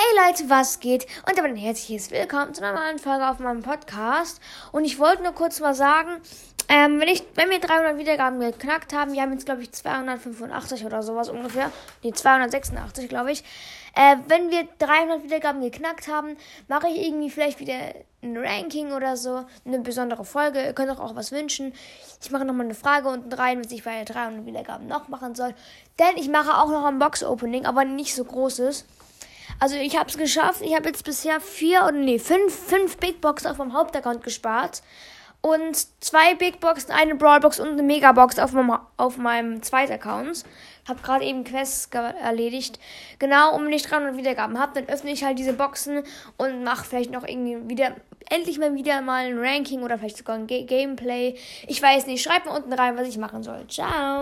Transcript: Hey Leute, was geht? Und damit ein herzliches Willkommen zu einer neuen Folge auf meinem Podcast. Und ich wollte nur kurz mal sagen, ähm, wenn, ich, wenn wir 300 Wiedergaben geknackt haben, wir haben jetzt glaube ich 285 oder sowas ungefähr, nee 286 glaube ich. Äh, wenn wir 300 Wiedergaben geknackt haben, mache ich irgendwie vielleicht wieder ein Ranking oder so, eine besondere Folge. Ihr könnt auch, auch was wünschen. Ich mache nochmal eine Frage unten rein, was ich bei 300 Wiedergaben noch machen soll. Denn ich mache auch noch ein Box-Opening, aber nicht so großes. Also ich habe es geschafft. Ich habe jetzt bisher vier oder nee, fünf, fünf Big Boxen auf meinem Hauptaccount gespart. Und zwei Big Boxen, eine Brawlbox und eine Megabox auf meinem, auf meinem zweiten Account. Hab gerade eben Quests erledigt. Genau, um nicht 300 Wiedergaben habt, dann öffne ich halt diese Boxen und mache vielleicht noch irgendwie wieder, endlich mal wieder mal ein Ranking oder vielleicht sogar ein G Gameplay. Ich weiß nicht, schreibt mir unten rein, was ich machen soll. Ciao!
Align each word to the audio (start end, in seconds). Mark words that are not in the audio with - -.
Hey 0.00 0.28
Leute, 0.28 0.48
was 0.48 0.78
geht? 0.78 1.08
Und 1.28 1.36
damit 1.36 1.50
ein 1.50 1.56
herzliches 1.56 2.12
Willkommen 2.12 2.54
zu 2.54 2.62
einer 2.62 2.80
neuen 2.80 3.00
Folge 3.00 3.28
auf 3.28 3.40
meinem 3.40 3.64
Podcast. 3.64 4.40
Und 4.70 4.84
ich 4.84 5.00
wollte 5.00 5.24
nur 5.24 5.32
kurz 5.32 5.58
mal 5.58 5.74
sagen, 5.74 6.20
ähm, 6.68 7.00
wenn, 7.00 7.08
ich, 7.08 7.24
wenn 7.34 7.50
wir 7.50 7.58
300 7.58 7.98
Wiedergaben 7.98 8.38
geknackt 8.38 8.92
haben, 8.92 9.12
wir 9.12 9.22
haben 9.22 9.32
jetzt 9.32 9.46
glaube 9.46 9.62
ich 9.62 9.72
285 9.72 10.86
oder 10.86 11.02
sowas 11.02 11.28
ungefähr, 11.28 11.72
nee 12.04 12.12
286 12.12 13.08
glaube 13.08 13.32
ich. 13.32 13.42
Äh, 13.96 14.18
wenn 14.28 14.52
wir 14.52 14.68
300 14.78 15.24
Wiedergaben 15.24 15.60
geknackt 15.62 16.06
haben, 16.06 16.36
mache 16.68 16.86
ich 16.86 17.04
irgendwie 17.04 17.30
vielleicht 17.30 17.58
wieder 17.58 17.74
ein 18.22 18.36
Ranking 18.36 18.92
oder 18.92 19.16
so, 19.16 19.46
eine 19.64 19.80
besondere 19.80 20.24
Folge. 20.24 20.64
Ihr 20.64 20.74
könnt 20.74 20.92
auch, 20.92 21.00
auch 21.00 21.16
was 21.16 21.32
wünschen. 21.32 21.74
Ich 22.22 22.30
mache 22.30 22.44
nochmal 22.44 22.66
eine 22.66 22.76
Frage 22.76 23.08
unten 23.08 23.32
rein, 23.32 23.64
was 23.64 23.72
ich 23.72 23.82
bei 23.82 24.04
300 24.04 24.46
Wiedergaben 24.46 24.86
noch 24.86 25.08
machen 25.08 25.34
soll. 25.34 25.56
Denn 25.98 26.16
ich 26.16 26.28
mache 26.28 26.56
auch 26.56 26.68
noch 26.68 26.84
ein 26.84 27.00
Box-Opening, 27.00 27.66
aber 27.66 27.84
nicht 27.84 28.14
so 28.14 28.22
großes. 28.22 28.84
Also 29.60 29.76
ich 29.76 29.96
habe 29.96 30.08
es 30.08 30.16
geschafft. 30.16 30.62
Ich 30.62 30.74
habe 30.74 30.88
jetzt 30.88 31.04
bisher 31.04 31.40
vier 31.40 31.82
oder 31.82 31.92
nee, 31.92 32.18
fünf, 32.18 32.54
fünf 32.54 32.96
Big 32.98 33.20
Boxen 33.20 33.50
auf 33.50 33.58
meinem 33.58 33.72
Hauptaccount 33.72 34.22
gespart. 34.22 34.82
Und 35.40 35.86
zwei 36.02 36.34
Big 36.34 36.58
Boxen, 36.60 36.90
eine 36.90 37.14
Brawlbox 37.14 37.60
und 37.60 37.68
eine 37.68 37.82
Megabox 37.82 38.38
auf 38.38 38.52
meinem, 38.52 38.78
auf 38.96 39.18
meinem 39.18 39.62
zweiten 39.62 39.92
Account. 39.92 40.44
Hab 40.88 41.02
gerade 41.02 41.24
eben 41.24 41.44
Quests 41.44 41.88
erledigt. 41.92 42.80
Genau, 43.18 43.54
um 43.54 43.66
nicht 43.66 43.88
300 43.88 44.16
Wiedergaben 44.16 44.58
habt, 44.58 44.76
dann 44.76 44.88
öffne 44.88 45.12
ich 45.12 45.22
halt 45.22 45.38
diese 45.38 45.52
Boxen 45.52 46.02
und 46.38 46.64
mache 46.64 46.84
vielleicht 46.84 47.12
noch 47.12 47.26
irgendwie 47.26 47.68
wieder, 47.68 47.94
endlich 48.30 48.58
mal 48.58 48.74
wieder 48.74 49.00
mal 49.00 49.26
ein 49.26 49.38
Ranking 49.38 49.82
oder 49.82 49.98
vielleicht 49.98 50.16
sogar 50.16 50.36
ein 50.36 50.46
G 50.46 50.64
Gameplay. 50.64 51.36
Ich 51.68 51.80
weiß 51.80 52.06
nicht, 52.06 52.22
schreibt 52.22 52.46
mir 52.46 52.52
unten 52.52 52.72
rein, 52.72 52.96
was 52.96 53.06
ich 53.06 53.18
machen 53.18 53.42
soll. 53.42 53.66
Ciao! 53.68 54.16